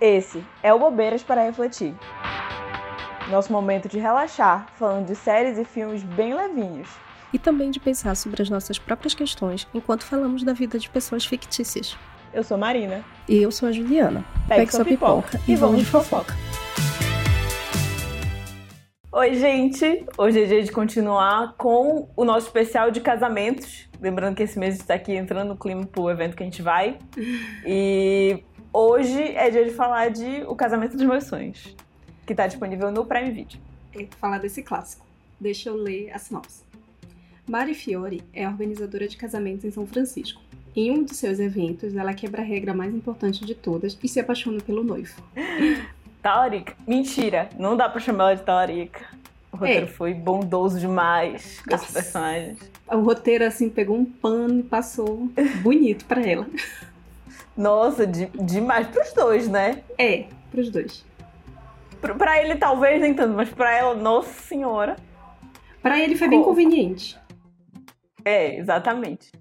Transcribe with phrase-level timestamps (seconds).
[0.00, 1.92] Esse é o Bobeiras para Refletir.
[3.28, 6.88] Nosso momento de relaxar, falando de séries e filmes bem levinhos.
[7.32, 11.24] E também de pensar sobre as nossas próprias questões enquanto falamos da vida de pessoas
[11.24, 11.98] fictícias.
[12.32, 13.04] Eu sou Marina.
[13.28, 14.24] E eu sou a Juliana.
[14.46, 16.32] Pegue, Pegue sua pipoca, pipoca e vamos de fofoca.
[19.10, 20.06] Oi, gente!
[20.16, 23.88] Hoje é dia de continuar com o nosso especial de casamentos.
[24.00, 26.98] Lembrando que esse mês está aqui entrando no clima pro evento que a gente vai.
[27.66, 28.44] E
[28.80, 31.74] Hoje é dia de falar de O Casamento dos Meus Sonhos,
[32.24, 33.58] que está disponível no Prime Video.
[33.92, 35.04] É falar desse clássico.
[35.40, 36.62] Deixa eu ler a sinopse.
[37.44, 40.40] Mari Fiore é organizadora de casamentos em São Francisco.
[40.76, 44.20] Em um de seus eventos, ela quebra a regra mais importante de todas e se
[44.20, 45.20] apaixona pelo noivo.
[46.22, 46.76] Talarica?
[46.86, 49.04] Mentira, não dá pra chamar ela de Talarica.
[49.50, 49.88] O roteiro é.
[49.88, 52.70] foi bondoso demais com esses personagens.
[52.86, 55.28] O roteiro, assim, pegou um pano e passou
[55.62, 56.46] bonito para ela.
[57.58, 59.82] Nossa, de, demais pros dois, né?
[59.98, 61.04] É, pros dois.
[62.00, 64.94] Pra ele talvez nem tanto, mas pra ela, nossa senhora.
[65.82, 67.18] Pra ele foi bem conveniente.
[68.24, 69.32] É, exatamente.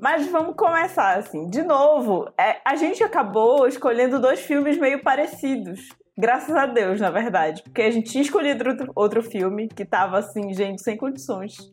[0.00, 1.48] Mas vamos começar assim.
[1.48, 5.88] De novo, é, a gente acabou escolhendo dois filmes meio parecidos.
[6.18, 7.62] Graças a Deus, na verdade.
[7.62, 11.70] Porque a gente tinha escolhido outro, outro filme que tava assim, gente, sem condições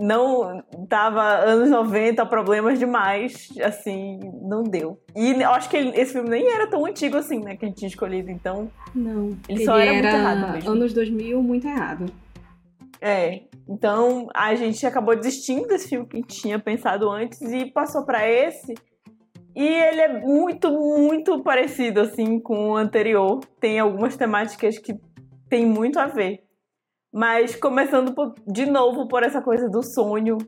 [0.00, 4.98] não tava anos 90, problemas demais, assim, não deu.
[5.14, 7.78] E acho que ele, esse filme nem era tão antigo assim, né, que a gente
[7.78, 8.70] tinha escolhido, então.
[8.94, 9.28] Não.
[9.48, 10.70] Ele, ele só era, era muito errado mesmo.
[10.70, 12.06] Anos 2000, muito errado.
[13.00, 13.42] É.
[13.68, 18.04] Então a gente acabou desistindo desse filme que a gente tinha pensado antes e passou
[18.04, 18.74] para esse.
[19.54, 23.40] E ele é muito, muito parecido assim com o anterior.
[23.60, 24.94] Tem algumas temáticas que
[25.48, 26.42] tem muito a ver.
[27.12, 30.38] Mas começando por, de novo por essa coisa do sonho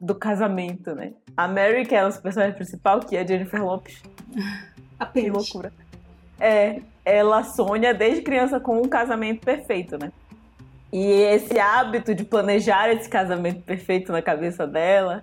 [0.00, 1.12] do casamento, né?
[1.36, 4.02] A Mary, que é a nossa personagem principal, que é a Jennifer Lopes.
[4.98, 5.30] Apenas.
[5.30, 5.72] Que loucura.
[6.38, 10.12] É, ela sonha desde criança com um casamento perfeito, né?
[10.92, 15.22] E esse hábito de planejar esse casamento perfeito na cabeça dela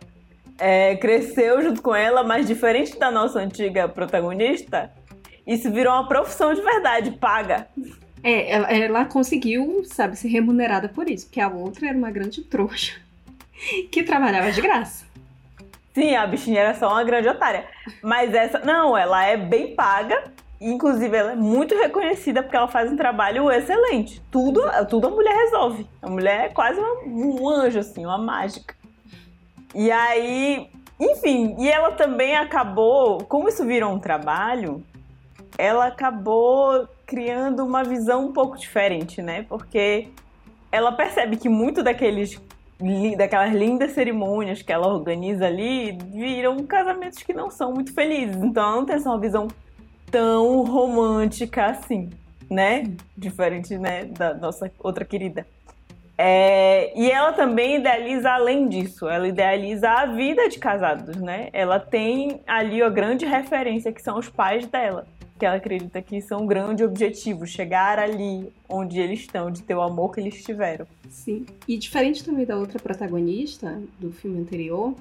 [0.58, 4.92] é, cresceu junto com ela, mas diferente da nossa antiga protagonista,
[5.48, 7.68] isso virou uma profissão de verdade, paga.
[8.24, 13.00] É, ela, conseguiu, sabe, ser remunerada por isso, porque a outra era uma grande trouxa
[13.92, 15.06] que trabalhava de graça.
[15.94, 17.66] Sim, a bichinha era só uma grande otária.
[18.02, 20.32] Mas essa, não, ela é bem paga.
[20.62, 24.22] Inclusive, ela é muito reconhecida porque ela faz um trabalho excelente.
[24.30, 25.88] Tudo, tudo a mulher resolve.
[26.02, 28.76] A mulher é quase um, um anjo, assim, uma mágica.
[29.74, 30.70] E aí,
[31.00, 34.84] enfim, e ela também acabou, como isso virou um trabalho,
[35.58, 39.44] ela acabou criando uma visão um pouco diferente, né?
[39.50, 40.10] Porque
[40.72, 42.40] ela percebe que muito daqueles
[43.18, 48.38] daquelas lindas cerimônias que ela organiza ali viram casamentos que não são muito felizes.
[48.38, 49.48] Então ela não tem essa visão
[50.12, 52.12] tão romântica assim,
[52.48, 52.84] né?
[53.18, 55.48] Diferente, né, da nossa outra querida.
[56.16, 61.50] É, e ela também idealiza além disso, ela idealiza a vida de casados, né?
[61.54, 65.08] Ela tem ali a grande referência que são os pais dela
[65.40, 69.74] que ela acredita que são um grande objetivo, chegar ali onde eles estão, de ter
[69.74, 70.86] o amor que eles tiveram.
[71.10, 71.46] Sim.
[71.66, 74.94] E diferente também da outra protagonista do filme anterior,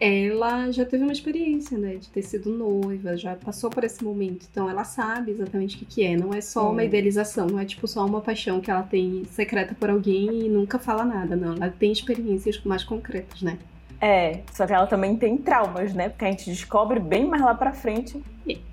[0.00, 4.48] ela já teve uma experiência, né, de ter sido noiva, já passou por esse momento,
[4.50, 6.16] então ela sabe exatamente o que, que é.
[6.16, 9.76] Não é só uma idealização, não é tipo só uma paixão que ela tem secreta
[9.78, 11.54] por alguém e nunca fala nada, não.
[11.54, 13.58] Ela tem experiências mais concretas, né?
[14.00, 16.08] É, só que ela também tem traumas, né?
[16.08, 18.20] Porque a gente descobre bem mais lá pra frente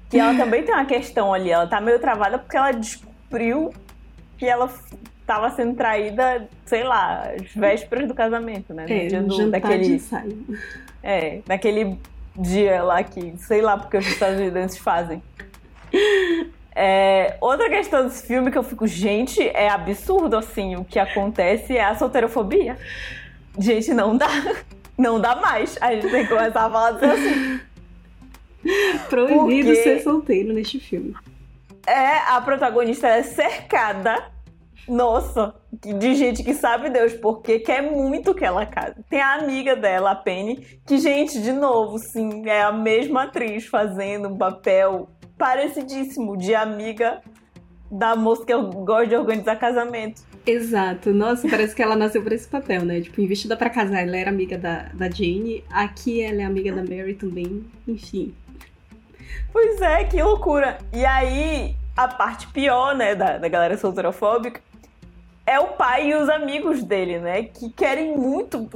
[0.09, 1.51] que ela também tem uma questão ali.
[1.51, 3.73] Ela tá meio travada porque ela descobriu
[4.37, 4.69] que ela
[5.25, 8.85] tava sendo traída, sei lá, às vésperas do casamento, né?
[8.87, 10.01] No é, dia do, daquele.
[11.03, 11.99] É, naquele
[12.35, 15.21] dia lá que, sei lá, porque os estadunidenses fazem.
[16.73, 20.77] É, outra questão desse filme que eu fico, gente, é absurdo assim.
[20.77, 22.77] O que acontece é a solteirofobia.
[23.57, 24.27] Gente, não dá.
[24.97, 25.77] Não dá mais.
[25.79, 27.61] A gente tem que começar a falar assim.
[29.09, 31.15] Proibido Porque ser solteiro neste filme.
[31.87, 34.31] É, a protagonista é cercada,
[34.87, 39.03] nossa, de gente que sabe Deus, porque quer muito que ela case.
[39.09, 43.65] Tem a amiga dela, a Penny, que, gente, de novo, sim, é a mesma atriz
[43.65, 47.21] fazendo um papel parecidíssimo de amiga
[47.89, 50.21] da moça que eu gosto de organizar casamento.
[50.45, 51.11] Exato.
[51.11, 53.01] Nossa, parece que ela nasceu por esse papel, né?
[53.01, 55.63] Tipo, investida para casar, ela era amiga da, da Jane.
[55.69, 57.63] Aqui ela é amiga da Mary também.
[57.87, 58.33] Enfim.
[59.51, 60.77] Pois é, que loucura.
[60.93, 64.61] E aí, a parte pior, né, da, da galera solteirofóbica
[65.45, 67.43] é o pai e os amigos dele, né?
[67.43, 68.69] Que querem muito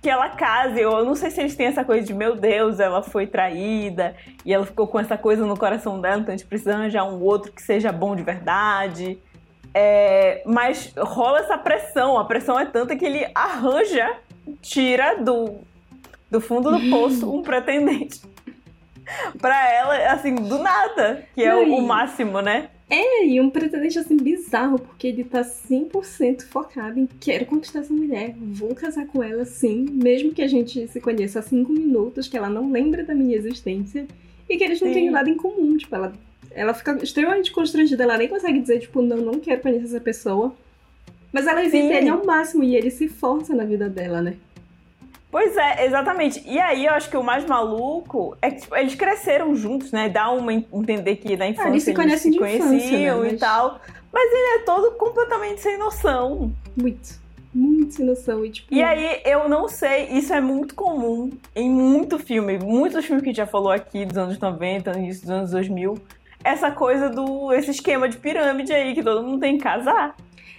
[0.00, 0.80] que ela case.
[0.80, 4.14] Eu não sei se eles têm essa coisa de, meu Deus, ela foi traída
[4.44, 7.20] e ela ficou com essa coisa no coração dela, então a gente precisa arranjar um
[7.20, 9.18] outro que seja bom de verdade.
[9.72, 14.14] É, mas rola essa pressão, a pressão é tanta que ele arranja,
[14.62, 15.56] tira do,
[16.30, 18.20] do fundo do poço um pretendente.
[19.40, 22.68] pra ela, assim, do nada, que é o, o máximo, né?
[22.88, 27.92] É, e um pretendente assim bizarro, porque ele tá 100% focado em quero conquistar essa
[27.92, 32.28] mulher, vou casar com ela sim, mesmo que a gente se conheça há cinco minutos,
[32.28, 34.06] que ela não lembre da minha existência
[34.48, 35.76] e que eles não tenham nada em comum.
[35.76, 36.12] Tipo, ela,
[36.50, 40.54] ela fica extremamente constrangida, ela nem consegue dizer, tipo, não, não quero conhecer essa pessoa.
[41.32, 44.36] Mas ela evita ele ao máximo e ele se força na vida dela, né?
[45.34, 46.40] Pois é, exatamente.
[46.46, 50.08] E aí eu acho que o mais maluco é que tipo, eles cresceram juntos, né?
[50.08, 53.30] Dá uma entender que na infância ah, eles se, eles se conheciam infância, né?
[53.32, 53.80] e tal.
[54.12, 56.52] Mas ele é todo completamente sem noção.
[56.76, 57.18] Muito.
[57.52, 58.44] Muito sem noção.
[58.44, 58.72] E, tipo...
[58.72, 63.30] e aí, eu não sei, isso é muito comum em muito filme, muitos filmes que
[63.30, 65.98] a gente já falou aqui dos anos 90, início dos anos 2000.
[66.44, 67.52] Essa coisa do.
[67.52, 70.14] esse esquema de pirâmide aí, que todo mundo tem que casar.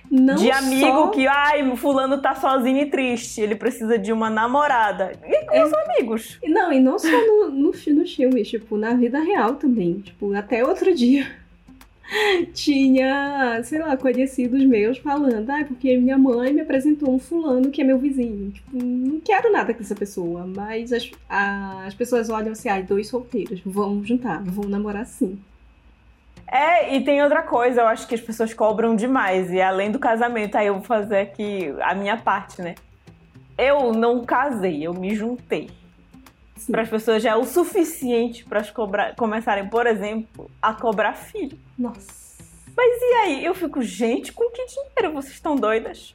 [0.10, 1.08] Não de amigo só...
[1.08, 5.12] que, ai, fulano tá sozinho e triste, ele precisa de uma namorada.
[5.24, 5.66] E com é...
[5.66, 6.40] os amigos.
[6.44, 10.00] Não, e não só no, no, no filme, tipo, na vida real também.
[10.00, 11.28] Tipo, até outro dia
[12.54, 17.82] tinha, sei lá, conhecidos meus falando, ah, porque minha mãe me apresentou um fulano que
[17.82, 18.52] é meu vizinho.
[18.52, 22.82] Tipo, não quero nada com essa pessoa, mas as, a, as pessoas olham assim, ah,
[22.82, 25.38] dois solteiros, vão juntar, vão namorar sim.
[26.48, 29.52] É, e tem outra coisa, eu acho que as pessoas cobram demais.
[29.52, 32.76] E além do casamento, aí eu vou fazer aqui a minha parte, né?
[33.58, 35.70] Eu não casei, eu me juntei.
[36.70, 38.64] Para as pessoas já é o suficiente para
[39.16, 41.58] começarem, por exemplo, a cobrar filho.
[41.78, 42.26] Nossa.
[42.76, 43.46] Mas e aí?
[43.46, 46.14] Eu fico, gente, com que dinheiro vocês estão doidas?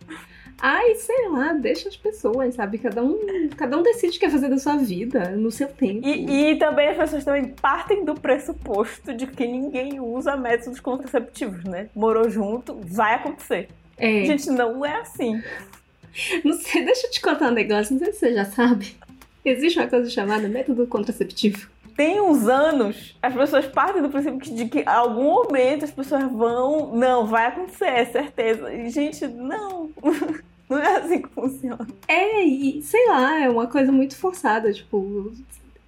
[0.60, 2.78] Ai, sei lá, deixa as pessoas, sabe?
[2.78, 3.18] Cada um,
[3.56, 6.06] cada um decide o que quer fazer da sua vida, no seu tempo.
[6.06, 11.64] E, e também as pessoas também partem do pressuposto de que ninguém usa métodos contraceptivos,
[11.64, 11.88] né?
[11.94, 13.68] Morou junto, vai acontecer.
[13.96, 14.24] É.
[14.24, 15.42] Gente, não é assim.
[16.44, 18.96] Não sei, deixa eu te contar um negócio, não sei se você já sabe.
[19.44, 21.68] Existe uma coisa chamada método contraceptivo
[22.00, 26.32] tem uns anos, as pessoas partem do princípio de que em algum momento as pessoas
[26.32, 26.96] vão.
[26.96, 28.72] Não, vai acontecer, é certeza.
[28.72, 29.90] E, gente, não.
[30.70, 31.84] Não é assim que funciona.
[32.06, 34.72] É, e sei lá, é uma coisa muito forçada.
[34.72, 35.32] Tipo,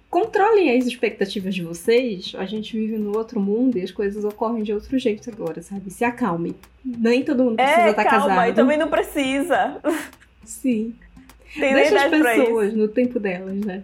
[0.09, 2.33] controlem as expectativas de vocês.
[2.37, 5.89] A gente vive no outro mundo e as coisas ocorrem de outro jeito agora, sabe?
[5.89, 6.53] Se acalmem.
[6.83, 8.49] Nem todo mundo precisa é, estar calma, casado.
[8.49, 9.79] e também não precisa.
[10.43, 10.93] Sim.
[11.57, 13.83] Tem Deixa as pessoas no tempo delas, né?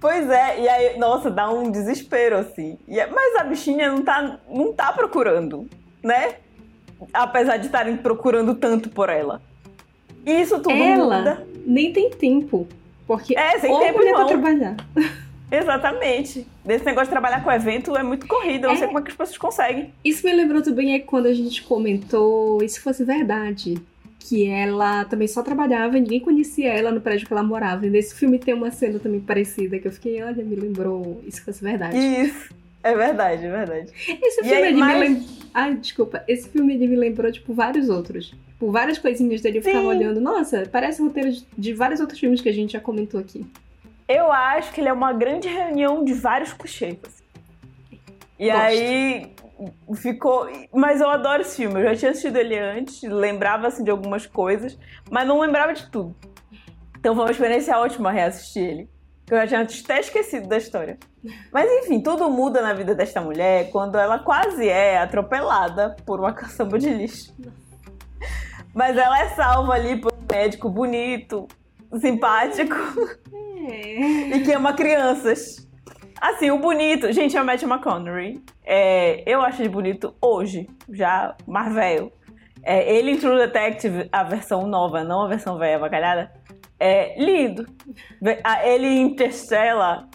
[0.00, 2.78] Pois é, e aí, nossa, dá um desespero, assim.
[2.88, 5.68] E, é, mas a bichinha não tá, não tá procurando,
[6.02, 6.36] né?
[7.12, 9.42] Apesar de estarem procurando tanto por ela.
[10.24, 11.46] E isso tudo ela muda.
[11.64, 12.66] nem tem tempo.
[13.06, 14.76] Porque é, sem ou tempo mulher pra trabalhar.
[15.50, 16.46] Exatamente.
[16.64, 18.64] Desse negócio de trabalhar com evento é muito corrido.
[18.64, 18.76] Eu não é.
[18.78, 19.92] sei como é que as pessoas conseguem.
[20.04, 23.80] Isso me lembrou também é quando a gente comentou, e se fosse verdade,
[24.18, 27.86] que ela também só trabalhava, ninguém conhecia ela no prédio que ela morava.
[27.86, 31.40] E nesse filme tem uma cena também parecida que eu fiquei, olha, me lembrou, se
[31.40, 31.96] fosse verdade.
[31.96, 32.52] Isso.
[32.86, 33.92] É verdade, é verdade.
[34.22, 34.94] Esse filme aí, mas...
[34.94, 35.36] me lembrou.
[35.52, 36.24] Ai, desculpa.
[36.28, 38.26] Esse filme ele me lembrou, tipo, vários outros.
[38.26, 39.70] Tipo, várias coisinhas dele eu Sim.
[39.70, 40.20] ficava olhando.
[40.20, 43.44] Nossa, parece roteiro de, de vários outros filmes que a gente já comentou aqui.
[44.08, 46.98] Eu acho que ele é uma grande reunião de vários clichês.
[48.38, 48.60] E Gosto.
[48.60, 49.32] aí
[49.96, 50.48] ficou.
[50.72, 51.80] Mas eu adoro esse filme.
[51.80, 54.78] Eu já tinha assistido ele antes, lembrava assim, de algumas coisas,
[55.10, 56.14] mas não lembrava de tudo.
[56.98, 58.95] Então foi uma experiência ótima reassistir ele.
[59.26, 60.98] Que eu já tinha até esquecido da história.
[61.52, 66.32] Mas enfim, tudo muda na vida desta mulher quando ela quase é atropelada por uma
[66.34, 67.34] caçamba de lixo.
[68.72, 71.48] Mas ela é salva ali por um médico bonito,
[71.98, 72.76] simpático
[73.68, 74.36] é.
[74.36, 75.66] e que ama crianças.
[76.20, 78.42] Assim, o bonito, gente, é o Matthew McConaughey.
[78.64, 82.12] É, eu acho ele bonito hoje, já mais velho.
[82.62, 86.32] É, ele em True Detective, a versão nova, não a versão velha, bacalhada
[86.78, 87.66] é lindo.
[88.64, 90.08] Ele Interstellar,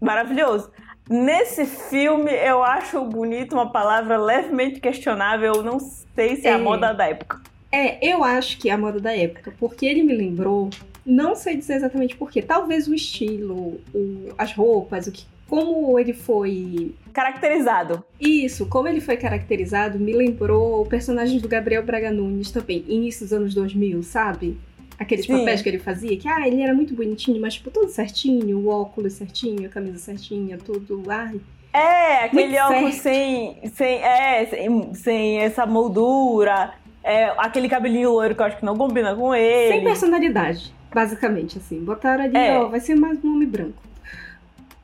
[0.00, 0.70] maravilhoso.
[1.08, 5.54] Nesse filme, eu acho bonito uma palavra levemente questionável.
[5.56, 7.42] Eu não sei se é, é a moda da época.
[7.70, 10.70] É, eu acho que é a moda da época, porque ele me lembrou.
[11.04, 12.40] Não sei dizer exatamente porquê.
[12.40, 16.94] Talvez o estilo, o, as roupas, o que, como ele foi.
[17.12, 18.02] Caracterizado.
[18.18, 23.24] Isso, como ele foi caracterizado, me lembrou o personagem do Gabriel Braga Nunes também, início
[23.26, 24.56] dos anos 2000, sabe?
[24.98, 25.38] Aqueles Sim.
[25.38, 28.68] papéis que ele fazia, que ah, ele era muito bonitinho, mas tipo, tudo certinho, o
[28.68, 31.02] óculos certinho, a camisa certinha, tudo.
[31.08, 31.40] Ai.
[31.72, 36.72] É, aquele óculos sem, sem, é, sem, sem essa moldura,
[37.02, 39.72] é, aquele cabelinho loiro que eu acho que não combina com ele.
[39.72, 40.72] Sem personalidade.
[40.94, 41.84] Basicamente, assim.
[41.84, 42.56] Botaram ali, É.
[42.56, 43.82] ó, vai ser mais um homem branco.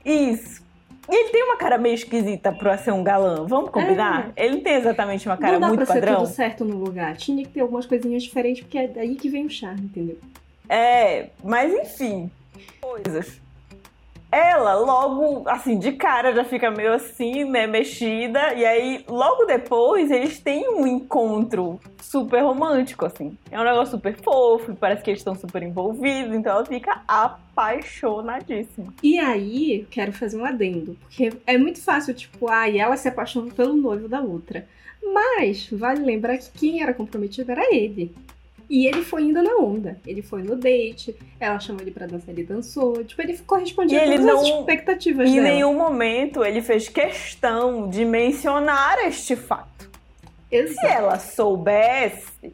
[0.05, 0.61] Isso.
[1.11, 4.33] Ele tem uma cara meio esquisita pra ser um galã, vamos combinar?
[4.37, 5.53] Ele não tem exatamente uma cara É.
[5.55, 6.21] não dá muito pra padrão.
[6.21, 7.17] ser tudo certo no lugar.
[7.17, 10.19] Tinha que ter algumas coisinhas diferentes, porque é daí que vem o charme, entendeu?
[10.69, 12.31] É, mas enfim,
[12.81, 13.41] coisas.
[14.33, 18.55] Ela logo, assim, de cara já fica meio assim, né, mexida.
[18.55, 23.37] E aí, logo depois, eles têm um encontro super romântico, assim.
[23.51, 26.33] É um negócio super fofo, parece que eles estão super envolvidos.
[26.35, 28.95] Então ela fica apaixonadíssima.
[29.03, 33.09] E aí, quero fazer um adendo, porque é muito fácil, tipo, ah, e ela se
[33.09, 34.65] apaixonou pelo noivo da outra.
[35.03, 38.15] Mas, vale lembrar que quem era comprometido era ele.
[38.71, 39.99] E ele foi indo na onda.
[40.07, 43.03] Ele foi no date, ela chamou ele pra dançar, ele dançou.
[43.05, 45.49] Tipo, ele correspondia E a todas as não- expectativas Em dela.
[45.49, 49.91] nenhum momento ele fez questão de mencionar este fato.
[50.49, 50.87] Se Exato.
[50.87, 52.53] ela soubesse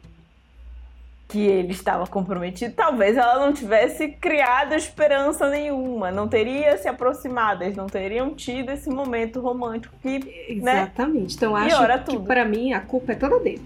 [1.27, 7.63] que ele estava comprometido, talvez ela não tivesse criado esperança nenhuma, não teria se aproximado,
[7.63, 11.35] eles não teriam tido esse momento romântico que Exatamente.
[11.35, 11.67] Então, né?
[11.67, 13.61] Piora acho que pra mim a culpa é toda dele.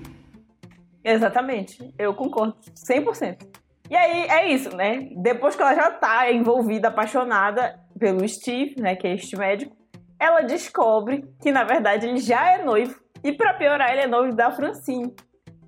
[1.04, 3.46] Exatamente, eu concordo 100%.
[3.90, 5.10] E aí é isso, né?
[5.18, 9.76] Depois que ela já tá envolvida, apaixonada pelo Steve, né, que é este médico,
[10.20, 13.00] ela descobre que na verdade ele já é noivo.
[13.24, 15.14] E pra piorar, ele é noivo da Francine,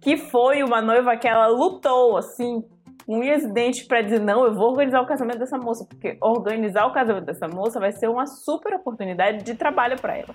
[0.01, 2.63] que foi uma noiva que ela lutou assim,
[3.07, 6.85] unhas e dentes pra dizer não, eu vou organizar o casamento dessa moça, porque organizar
[6.85, 10.33] o casamento dessa moça vai ser uma super oportunidade de trabalho pra ela.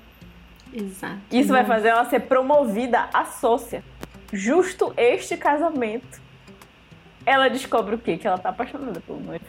[0.73, 1.21] Exato.
[1.33, 3.83] Isso vai fazer ela ser promovida a sócia.
[4.33, 6.21] Justo este casamento,
[7.25, 8.17] ela descobre o quê?
[8.17, 9.45] Que ela tá apaixonada pelo noivo.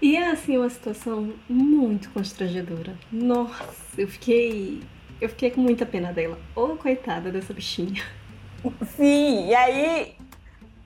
[0.00, 2.94] E é assim uma situação muito constrangedora.
[3.10, 3.64] Nossa,
[3.96, 4.82] eu fiquei.
[5.20, 6.36] Eu fiquei com muita pena dela.
[6.56, 8.02] Ô, coitada dessa bichinha.
[8.96, 10.16] Sim, e aí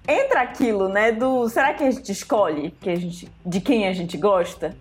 [0.06, 1.12] entra aquilo, né?
[1.12, 4.76] Do será que a gente escolhe que a gente, de quem a gente gosta?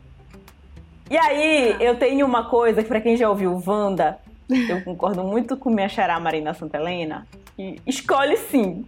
[1.10, 1.84] E aí Ah.
[1.84, 5.88] eu tenho uma coisa que pra quem já ouviu Wanda, eu concordo muito com minha
[5.88, 7.26] xará Marina Santa Helena,
[7.56, 8.86] que escolhe sim.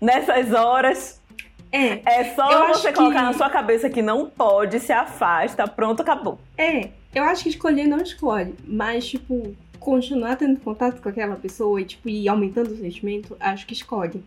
[0.00, 1.20] Nessas horas,
[1.72, 6.00] É, é só você colocar que- na sua cabeça que não pode, se afasta, pronto,
[6.02, 6.38] acabou.
[6.58, 6.90] é.
[7.12, 11.84] Eu acho que escolher não escolhe, mas, tipo, continuar tendo contato com aquela pessoa e,
[11.84, 14.22] tipo, ir aumentando o sentimento, acho que escolhe.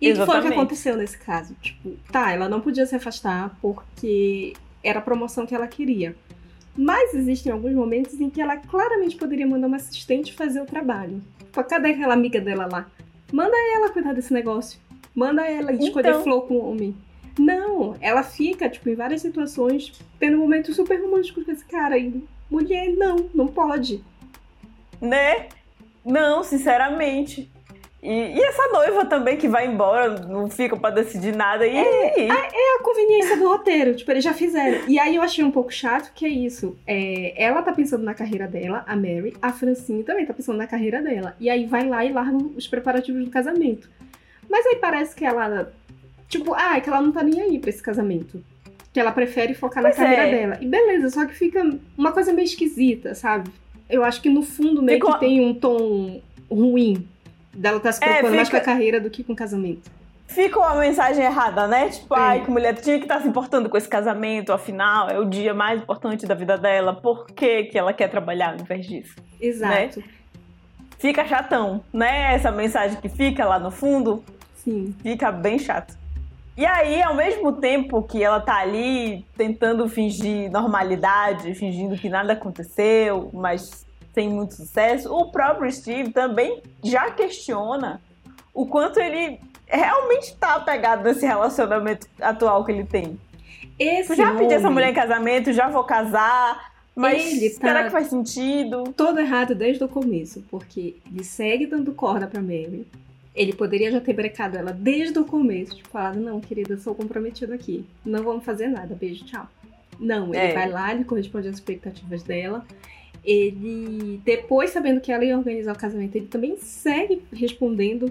[0.00, 0.52] E que foi o que Exatamente.
[0.54, 1.54] aconteceu nesse caso.
[1.62, 6.16] Tipo, tá, ela não podia se afastar porque era a promoção que ela queria.
[6.76, 11.22] Mas existem alguns momentos em que ela claramente poderia mandar uma assistente fazer o trabalho.
[11.52, 12.86] Tipo, cadê aquela amiga dela lá?
[13.30, 14.80] Manda ela cuidar desse negócio.
[15.14, 16.22] Manda ela escolher Então.
[16.22, 16.96] flor com o homem.
[17.38, 21.98] Não, ela fica, tipo, em várias situações, tendo momentos super românticos com esse cara.
[21.98, 24.02] E mulher, não, não pode.
[24.98, 25.48] Né?
[26.04, 27.50] Não, sinceramente.
[28.02, 31.64] E, e essa noiva também que vai embora, não fica pra decidir nada.
[31.64, 32.28] E aí?
[32.28, 34.88] É a conveniência do roteiro, tipo, eles já fizeram.
[34.88, 36.76] E aí eu achei um pouco chato que é isso.
[36.84, 40.66] É, ela tá pensando na carreira dela, a Mary, a Francine também tá pensando na
[40.66, 41.36] carreira dela.
[41.38, 43.88] E aí vai lá e larga os preparativos do casamento.
[44.50, 45.72] Mas aí parece que ela.
[46.28, 48.42] Tipo, ah, é que ela não tá nem aí pra esse casamento.
[48.92, 50.30] Que ela prefere focar Pois na carreira é.
[50.40, 50.58] dela.
[50.60, 51.62] E beleza, só que fica
[51.96, 53.48] uma coisa meio esquisita, sabe?
[53.88, 57.06] Eu acho que no fundo meio Ficou- que tem um tom ruim
[57.54, 59.90] dela tá se É, preocupando mais com fica- a carreira do que com o casamento.
[60.26, 61.90] Fica uma mensagem errada, né?
[61.90, 62.20] Tipo, É.
[62.20, 65.52] ai, que mulher tinha que estar se importando com esse casamento, afinal, é o dia
[65.52, 66.94] mais importante da vida dela.
[66.94, 69.14] Por que, que ela quer trabalhar ao invés disso?
[69.40, 70.02] Exato.
[70.98, 72.34] Fica chatão, né?
[72.34, 74.94] Essa mensagem que fica lá no fundo, Sim.
[75.02, 75.98] fica bem chato.
[76.56, 82.34] E aí, ao mesmo tempo que ela tá ali tentando fingir normalidade, fingindo que nada
[82.34, 88.00] aconteceu, mas sem muito sucesso, o próprio Steve também já questiona
[88.54, 93.18] o quanto ele realmente tá apegado nesse relacionamento atual que ele tem.
[93.78, 97.84] Esse Eu já pedi essa mulher em casamento, já vou casar, mas Ele tá- será
[97.84, 98.84] que faz sentido?
[98.94, 102.86] todo errado desde o começo, porque ele segue dando corda pra Mary.
[103.34, 107.54] Ele poderia já ter brecado ela desde o começo, tipo, falado, não, querida, sou comprometido
[107.54, 107.86] aqui.
[108.04, 109.48] Não vamos fazer nada, beijo, tchau.
[109.98, 110.52] Não, ele É.
[110.52, 112.62] vai lá, ele corresponde às expectativas dela.
[113.24, 118.10] Ele, depois sabendo que ela ia organizar o casamento, ele também segue respondendo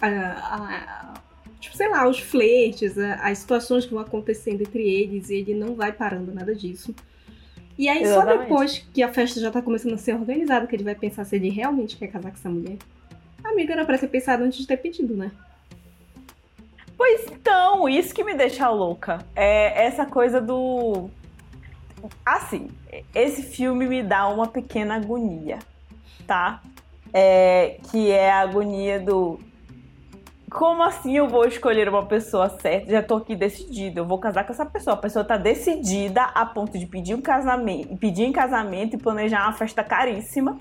[0.00, 1.14] a, a-
[1.60, 5.54] tipo, sei lá, os flertes, a- as situações que vão acontecendo entre eles, e ele
[5.54, 6.94] não vai parando nada disso.
[7.78, 8.40] E aí, só Exatamente.
[8.44, 11.36] depois que a festa já tá começando a ser organizada, que ele vai pensar se
[11.36, 12.78] ele realmente quer casar com essa mulher.
[13.44, 15.30] Amiga, era pra ter pensado antes de ter pedido, né?
[16.96, 19.18] Pois então, isso que me deixa louca.
[19.36, 21.10] É essa coisa do.
[22.24, 22.70] Assim,
[23.14, 25.58] esse filme me dá uma pequena agonia,
[26.26, 26.60] tá?
[27.12, 29.38] É, que é a agonia do.
[30.50, 32.90] como assim eu vou escolher uma pessoa certa?
[32.90, 34.94] Já tô aqui decidida, eu vou casar com essa pessoa.
[34.94, 39.44] A pessoa tá decidida a ponto de pedir um casamento, pedir em casamento e planejar
[39.44, 40.58] uma festa caríssima.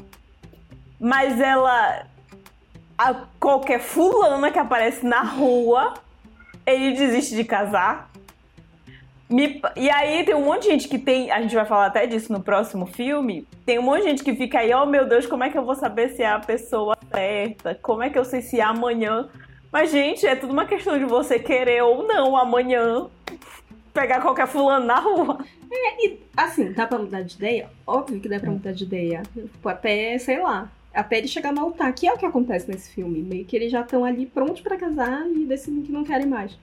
[1.00, 2.06] Mas ela
[2.98, 5.94] a qualquer fulana que aparece na rua,
[6.66, 8.10] ele desiste de casar.
[9.28, 12.06] Me, e aí tem um monte de gente que tem, a gente vai falar até
[12.06, 15.26] disso no próximo filme, tem um monte de gente que fica aí, oh meu Deus,
[15.26, 17.74] como é que eu vou saber se é a pessoa certa?
[17.82, 19.28] Como é que eu sei se é amanhã?
[19.72, 23.08] Mas, gente, é tudo uma questão de você querer ou não amanhã
[23.94, 25.40] pegar qualquer fulano na rua.
[25.72, 27.70] É, e assim, dá pra mudar de ideia?
[27.88, 29.24] Óbvio que dá pra mudar de ideia.
[29.34, 32.94] Tipo, até, sei lá, até ele chegar no altar, que é o que acontece nesse
[32.94, 33.22] filme.
[33.22, 36.58] Meio que eles já estão ali prontos para casar e decidem que não querem mais.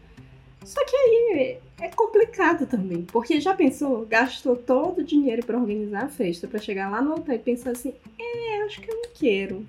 [0.64, 6.04] Só que aí é complicado também, porque já pensou, gastou todo o dinheiro para organizar
[6.04, 9.10] a festa, para chegar lá no altar e pensar assim, é, acho que eu não
[9.14, 9.66] quero.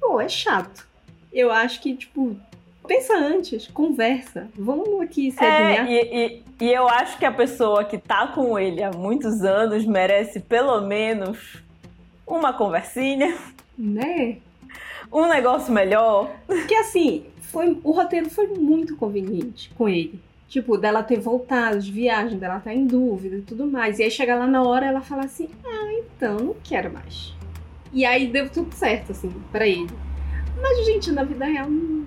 [0.00, 0.86] Pô, é chato.
[1.32, 2.36] Eu acho que, tipo,
[2.86, 4.48] pensa antes, conversa.
[4.56, 8.58] Vamos aqui se é, e, e, e eu acho que a pessoa que tá com
[8.58, 11.62] ele há muitos anos merece pelo menos
[12.26, 13.36] uma conversinha.
[13.78, 14.38] Né?
[15.12, 16.30] Um negócio melhor.
[16.46, 20.20] Porque assim, foi, o roteiro foi muito conveniente com ele.
[20.48, 23.98] Tipo, dela ter voltado de viagem, dela estar tá em dúvida e tudo mais.
[23.98, 27.34] E aí chega lá na hora ela fala assim: Ah, então não quero mais.
[27.92, 29.88] E aí deu tudo certo, assim, para ele.
[30.60, 32.04] Mas, gente, na vida real não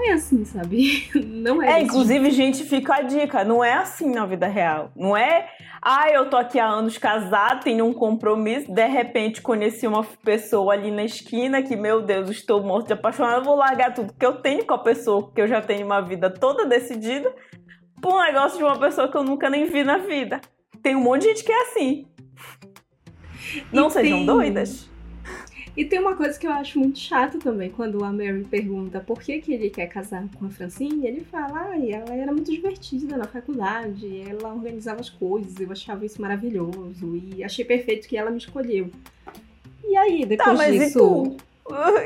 [0.00, 1.08] é assim, sabe?
[1.26, 1.80] Não é.
[1.80, 4.92] É, inclusive, gente, fica a dica: não é assim na vida real.
[4.96, 5.48] Não é
[5.84, 10.74] ah, eu tô aqui há anos casado, tenho um compromisso, de repente conheci uma pessoa
[10.74, 14.34] ali na esquina que, meu Deus, estou morto de apaixonado, vou largar tudo que eu
[14.34, 17.34] tenho com a pessoa, que eu já tenho uma vida toda decidida,
[18.00, 20.40] por um negócio de uma pessoa que eu nunca nem vi na vida.
[20.80, 22.06] Tem um monte de gente que é assim.
[23.72, 24.26] Não e sejam tem...
[24.26, 24.88] doidas.
[25.74, 29.22] E tem uma coisa que eu acho muito chato também, quando a Mary pergunta por
[29.22, 33.16] que, que ele quer casar com a Francine, ele fala, ah, ela era muito divertida
[33.16, 38.30] na faculdade, ela organizava as coisas, eu achava isso maravilhoso, e achei perfeito que ela
[38.30, 38.90] me escolheu.
[39.82, 41.36] E aí, depois tá, mas disso...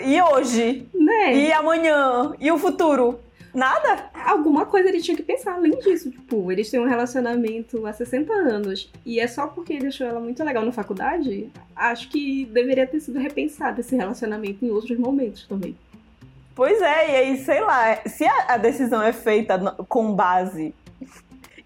[0.05, 0.87] E, e hoje?
[0.95, 1.35] Né?
[1.35, 2.35] E amanhã?
[2.39, 3.19] E o futuro?
[3.57, 4.11] Nada?
[4.13, 6.11] Alguma coisa ele tinha que pensar além disso.
[6.11, 8.93] Tipo, eles têm um relacionamento há 60 anos.
[9.03, 11.51] E é só porque ele achou ela muito legal na faculdade?
[11.75, 15.75] Acho que deveria ter sido repensado esse relacionamento em outros momentos também.
[16.55, 20.75] Pois é, e aí, sei lá, se a decisão é feita com base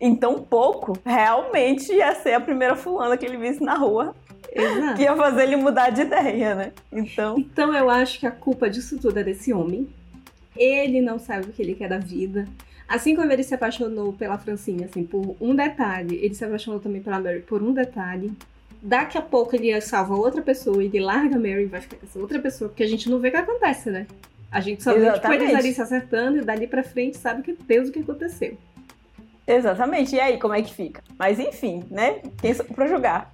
[0.00, 4.14] em tão pouco, realmente ia ser a primeira fulana que ele visse na rua.
[4.52, 4.94] Exato.
[4.94, 6.72] Que ia fazer ele mudar de ideia, né?
[6.92, 7.36] Então.
[7.36, 9.92] Então eu acho que a culpa disso tudo é desse homem
[10.56, 12.46] ele não sabe o que ele quer da vida.
[12.88, 17.00] Assim como ele se apaixonou pela Francinha, assim, por um detalhe, ele se apaixonou também
[17.00, 18.32] pela Mary por um detalhe.
[18.82, 22.06] Daqui a pouco ele salva outra pessoa, ele larga a Mary e vai ficar com
[22.06, 24.06] essa outra pessoa, porque a gente não vê o que acontece, né?
[24.50, 25.38] A gente só Exatamente.
[25.38, 28.00] vê tipo, eles ali se acertando e dali pra frente sabe que Deus o que
[28.00, 28.58] aconteceu.
[29.46, 30.16] Exatamente.
[30.16, 31.02] E aí, como é que fica?
[31.18, 32.20] Mas enfim, né?
[32.40, 33.32] Quem sou pra julgar?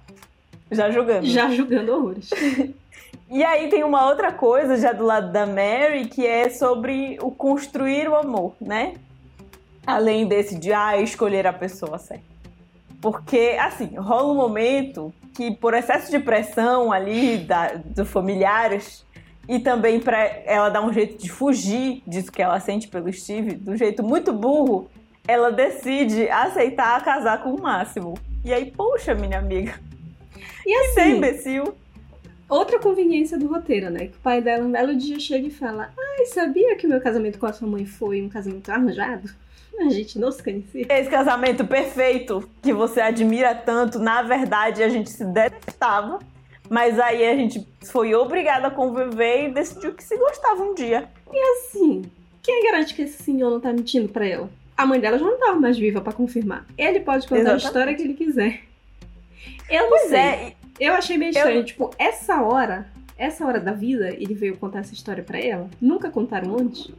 [0.71, 1.25] Já julgando.
[1.25, 2.29] Já julgando horrores.
[3.29, 7.29] E aí tem uma outra coisa já do lado da Mary que é sobre o
[7.29, 8.93] construir o amor, né?
[9.85, 12.23] Além desse de ah, escolher a pessoa certa.
[13.01, 19.05] Porque, assim, rola um momento que, por excesso de pressão ali da, dos familiares,
[19.47, 23.53] e também para ela dar um jeito de fugir disso que ela sente pelo Steve,
[23.53, 24.89] do jeito muito burro,
[25.27, 28.15] ela decide aceitar casar com o Máximo.
[28.43, 29.79] E aí, poxa, minha amiga.
[30.65, 31.75] E assim, que imbecil.
[32.49, 34.07] Outra conveniência do roteiro, né?
[34.07, 37.01] Que o pai dela um belo dia chega e fala: Ai, sabia que o meu
[37.01, 39.29] casamento com a sua mãe foi um casamento arranjado?
[39.79, 40.87] A gente não se conhecia.
[40.89, 46.19] Esse casamento perfeito que você admira tanto, na verdade a gente se detestava.
[46.69, 51.07] Mas aí a gente foi obrigada a conviver e decidiu que se gostava um dia.
[51.31, 52.03] E assim,
[52.43, 54.49] quem garante que esse senhor não tá mentindo pra ela?
[54.75, 56.65] A mãe dela já não tava mais viva para confirmar.
[56.77, 57.63] Ele pode contar Exatamente.
[57.63, 58.61] a história que ele quiser.
[59.69, 60.19] Eu não pois sei.
[60.19, 61.65] É, eu achei meio estranho, eu...
[61.65, 62.87] tipo, essa hora,
[63.17, 65.69] essa hora da vida, ele veio contar essa história para ela?
[65.81, 66.91] Nunca contaram antes?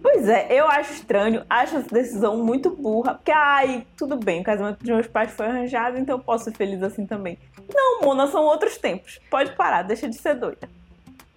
[0.00, 4.44] Pois é, eu acho estranho, acho essa decisão muito burra, porque, ai, tudo bem, o
[4.44, 7.38] casamento de meus pais foi arranjado, então eu posso ser feliz assim também.
[7.72, 9.20] Não, Mona, são outros tempos.
[9.28, 10.68] Pode parar, deixa de ser doida.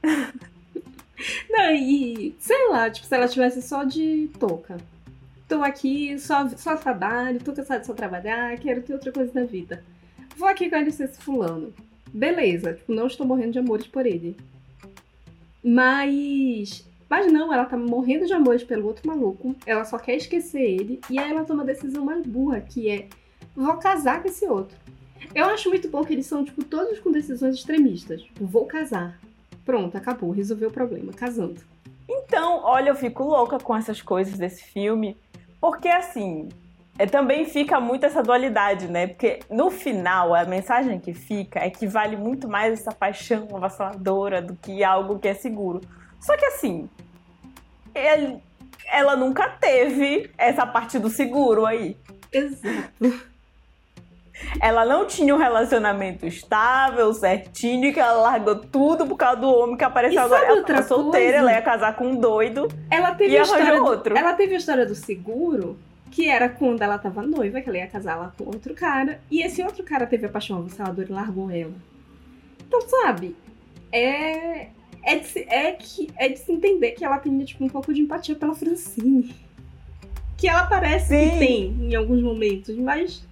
[1.50, 4.78] Não, e sei lá, tipo, se ela tivesse só de touca.
[5.48, 9.46] Tô aqui, só, só trabalho, tô cansada de só trabalhar, quero ter outra coisa na
[9.46, 9.84] vida
[10.36, 11.74] vou aqui conhecer esse fulano.
[12.14, 14.36] Beleza, tipo, não estou morrendo de amores por ele.
[15.64, 16.86] Mas.
[17.10, 19.56] Mas não, ela tá morrendo de amores pelo outro maluco.
[19.66, 21.02] Ela só quer esquecer ele.
[21.10, 23.08] E aí ela toma a decisão mais burra, que é:
[23.56, 24.78] vou casar com esse outro.
[25.36, 28.26] Eu acho muito bom que eles são, tipo, todos com decisões extremistas.
[28.40, 29.20] Vou casar.
[29.64, 31.62] Pronto, acabou, resolveu o problema, casando.
[32.10, 35.16] Então, olha, eu fico louca com essas coisas desse filme,
[35.62, 36.50] porque assim,
[36.98, 39.08] é, também fica muito essa dualidade, né?
[39.08, 44.42] Porque no final, a mensagem que fica é que vale muito mais essa paixão avassaladora
[44.42, 45.82] do que algo que é seguro.
[46.20, 46.90] Só que assim,
[47.96, 48.38] ele,
[48.92, 51.98] ela nunca teve essa parte do seguro aí.
[52.32, 53.32] Exato.
[54.60, 59.50] Ela não tinha um relacionamento estável, certinho, e que ela largou tudo por causa do
[59.50, 60.46] homem que apareceu E agora.
[60.46, 61.38] Ela outra solteira, coisa?
[61.38, 62.68] ela ia casar com um doido.
[62.90, 64.18] Ela teve E a arranjou história do, outro.
[64.18, 65.78] Ela teve a história do seguro,
[66.12, 69.22] que era quando ela tava noiva, que ela ia casar lá com outro cara.
[69.32, 71.74] E esse outro cara teve a paixão avassaladora e largou ela.
[72.68, 73.36] Então, sabe?
[73.92, 74.68] É.
[75.04, 77.92] É de, se, é, que, é de se entender que ela tem tipo, um pouco
[77.92, 79.34] de empatia pela Francine.
[80.38, 81.32] Que ela parece Sim.
[81.32, 83.26] que tem em alguns momentos, mas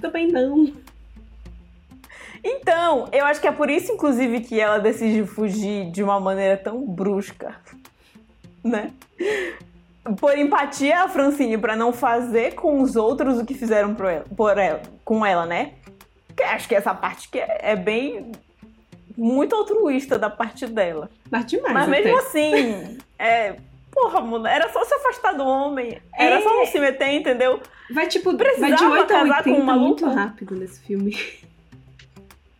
[0.00, 0.72] também não.
[2.42, 6.56] Então, eu acho que é por isso, inclusive, que ela decidiu fugir de uma maneira
[6.56, 7.54] tão brusca,
[8.64, 8.92] né?
[10.18, 14.24] Por empatia a Francine pra não fazer com os outros o que fizeram por ela,
[14.36, 15.72] por ela- com ela, né?
[16.36, 18.30] Que acho que essa parte que é, é bem
[19.16, 21.08] muito altruísta da parte dela.
[21.30, 21.72] Mas demais.
[21.74, 23.56] Mas mesmo assim, é,
[23.90, 26.42] porra, mulher, era só se afastar do homem, era É.
[26.42, 27.60] só não se meter, entendeu?
[27.92, 31.16] Vai tipo, vai Precisava de 8 a casar com 80 uma muito rápido nesse filme.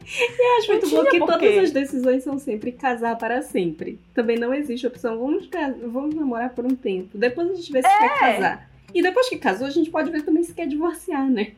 [0.06, 3.98] E eu acho muito bom que todas as decisões são sempre casar para sempre.
[4.14, 5.48] Também não existe opção, vamos,
[5.86, 7.18] vamos namorar por um tempo.
[7.18, 7.98] Depois a gente vê se É.
[7.98, 8.70] quer casar.
[8.94, 11.52] E depois que casou, a gente pode ver também se quer divorciar, né?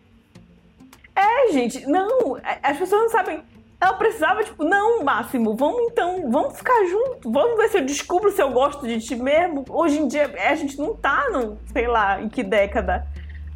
[1.15, 3.41] É, gente, não, a- as pessoas não sabem.
[3.81, 8.31] Ela precisava, tipo, não, Máximo, vamos então, vamos ficar junto, vamos ver se eu descubro
[8.33, 9.65] se eu gosto de ti mesmo.
[9.69, 13.07] Hoje em dia, a gente não tá no, sei lá, em que década,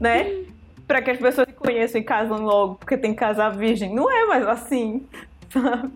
[0.01, 0.45] né?
[0.87, 3.95] Pra que as pessoas se conheçam e casam logo, porque tem que casar virgem.
[3.95, 5.07] Não é mais assim,
[5.51, 5.93] sabe?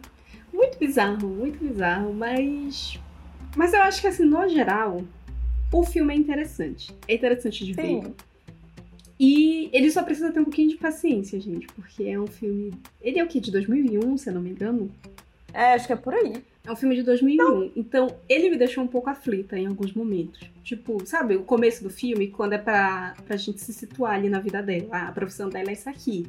[0.52, 2.98] Muito bizarro, muito bizarro, mas.
[3.56, 5.02] Mas eu acho que, assim, no geral,
[5.72, 6.94] o filme é interessante.
[7.06, 8.02] É interessante de ver.
[9.18, 12.72] E ele só precisa ter um pouquinho de paciência, gente, porque é um filme.
[13.00, 13.40] Ele é o quê?
[13.40, 14.90] De 2001, se eu não me engano?
[15.56, 16.44] É, acho que é por aí.
[16.66, 17.72] É um filme de 2001.
[17.74, 20.38] Então, ele me deixou um pouco aflita em alguns momentos.
[20.62, 24.38] Tipo, sabe, o começo do filme, quando é pra, pra gente se situar ali na
[24.38, 24.88] vida dela.
[24.90, 26.26] Ah, a profissão dela é isso aqui.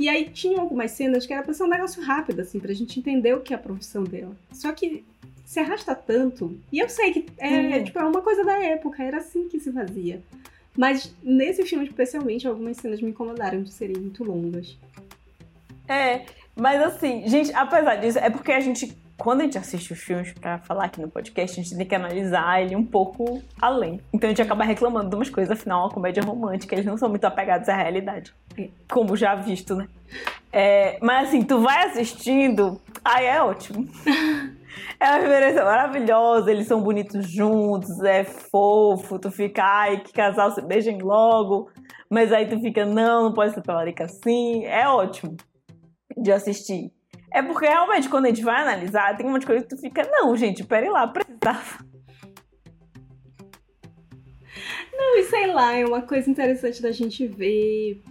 [0.00, 2.98] E aí tinha algumas cenas que era pra ser um negócio rápido, assim, pra gente
[2.98, 4.34] entender o que é a profissão dela.
[4.50, 5.04] Só que
[5.44, 6.58] se arrasta tanto.
[6.72, 7.84] E eu sei que é, Sim.
[7.84, 10.22] tipo, é uma coisa da época, era assim que se fazia.
[10.74, 14.78] Mas nesse filme, especialmente, algumas cenas me incomodaram de serem muito longas.
[15.86, 16.24] É,
[16.56, 20.32] mas assim, gente, apesar disso, é porque a gente, quando a gente assiste os filmes
[20.32, 24.00] pra falar aqui no podcast, a gente tem que analisar ele um pouco além.
[24.12, 26.98] Então a gente acaba reclamando de umas coisas, afinal, é uma comédia romântica, eles não
[26.98, 28.34] são muito apegados à realidade.
[28.90, 29.88] Como já visto, né?
[30.52, 33.88] É, mas assim, tu vai assistindo, aí é ótimo.
[34.98, 40.50] É uma referência maravilhosa, eles são bonitos juntos, é fofo, tu fica, ai, que casal
[40.50, 41.70] se beijem logo,
[42.08, 45.36] mas aí tu fica, não, não pode ser talarica assim, é ótimo
[46.16, 46.92] de assistir.
[47.30, 50.36] É porque realmente quando a gente vai analisar, tem umas coisas que tu fica, não,
[50.36, 51.84] gente, peraí lá, precisava.
[54.92, 58.02] Não, e sei lá, é uma coisa interessante da gente ver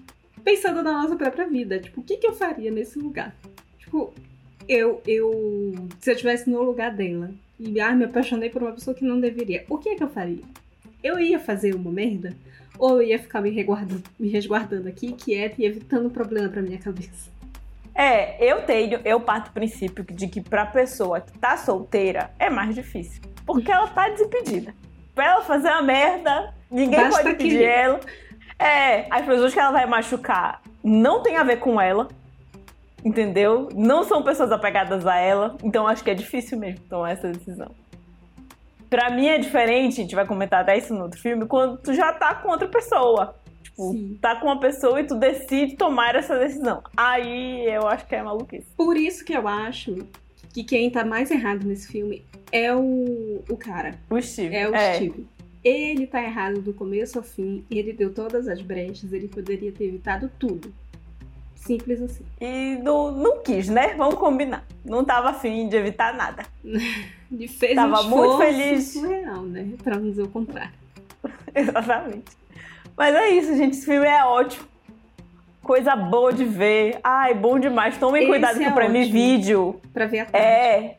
[0.44, 1.80] pensando na nossa própria vida.
[1.80, 3.36] Tipo, o que, que eu faria nesse lugar?
[3.78, 4.14] Tipo,
[4.68, 5.74] eu, eu.
[6.00, 9.20] Se eu estivesse no lugar dela e ah, me apaixonei por uma pessoa que não
[9.20, 10.44] deveria, o que é que eu faria?
[11.04, 12.36] Eu ia fazer uma merda?
[12.78, 16.80] Ou eu ia ficar me resguardando, me resguardando aqui, quieta e evitando problema pra minha
[16.80, 17.30] cabeça?
[17.94, 22.50] É, eu tenho, eu parto do princípio de que pra pessoa que tá solteira é
[22.50, 23.22] mais difícil.
[23.46, 24.74] Porque ela tá desimpedida.
[25.14, 27.66] Pra ela fazer uma merda, ninguém Basta pode pedir querer.
[27.66, 28.00] ela.
[28.58, 32.08] É, as pessoas que ela vai machucar não tem a ver com ela.
[33.04, 33.68] Entendeu?
[33.74, 35.58] Não são pessoas apegadas a ela.
[35.64, 37.72] Então acho que é difícil mesmo tomar essa decisão.
[38.90, 41.94] Pra mim é diferente, a gente vai comentar até isso no outro filme, quando tu
[41.94, 43.36] já tá com outra pessoa.
[43.82, 44.18] Tipo, Sim.
[44.22, 46.84] tá com uma pessoa e tu decide tomar essa decisão.
[46.96, 48.68] Aí eu acho que é maluquice.
[48.78, 49.98] Por isso que eu acho
[50.54, 53.96] que quem tá mais errado nesse filme é o, o cara.
[54.10, 54.56] O Steve.
[54.56, 55.26] É o Steve.
[55.64, 59.86] Ele tá errado do começo ao fim, ele deu todas as brechas, ele poderia ter
[59.86, 60.74] evitado tudo.
[61.56, 62.26] Simples assim.
[62.40, 63.94] E não, não quis, né?
[63.96, 64.66] Vamos combinar.
[64.84, 66.44] Não tava afim de evitar nada.
[67.32, 68.84] Ele fez Tava um muito feliz.
[68.86, 69.70] surreal, né?
[69.82, 70.74] Pra não dizer o contrário.
[71.56, 72.41] Exatamente.
[72.98, 73.78] Mas é isso, gente.
[73.78, 74.66] Esse filme é ótimo.
[75.64, 77.00] Coisa boa de ver.
[77.04, 77.98] Ai, bom demais.
[77.98, 79.12] Tomem Esse cuidado é com o Prime.
[79.12, 79.82] Video.
[79.94, 80.48] Pra ver a tarde.
[80.48, 80.98] É.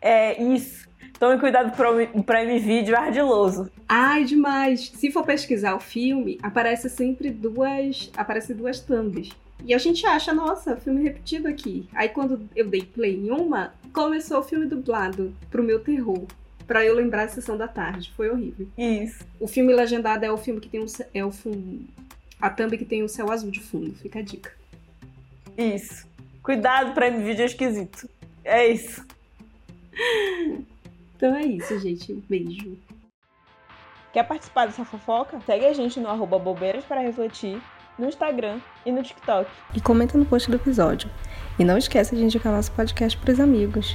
[0.00, 0.88] É isso.
[1.18, 3.70] Tomem cuidado com o Prime Video ardiloso.
[3.88, 4.90] Ai, demais!
[4.96, 8.10] Se for pesquisar o filme, aparece sempre duas.
[8.16, 9.30] Aparece duas thumbs.
[9.64, 11.88] E a gente acha, nossa, filme repetido aqui.
[11.94, 16.24] Aí quando eu dei play em uma, começou o filme dublado pro meu terror.
[16.72, 18.10] Pra eu lembrar a sessão da tarde.
[18.16, 18.66] Foi horrível.
[18.78, 19.26] Isso.
[19.38, 21.86] O filme legendado é o filme que tem um, é o fundo,
[22.40, 23.94] a thumb que tem o céu azul de fundo.
[23.96, 24.50] Fica a dica.
[25.54, 26.08] Isso.
[26.42, 28.08] Cuidado pra vídeo esquisito.
[28.42, 29.04] É isso.
[31.14, 32.12] Então é isso, gente.
[32.28, 32.76] Beijo.
[34.12, 35.40] Quer participar dessa fofoca?
[35.46, 37.62] Segue a gente no arroba bobeiras para refletir,
[37.96, 39.48] no Instagram e no TikTok.
[39.72, 41.08] E comenta no post do episódio.
[41.60, 43.94] E não esqueça de indicar nosso podcast pros amigos.